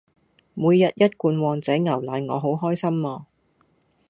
[0.55, 3.27] 每日一罐旺仔牛奶我好開心啊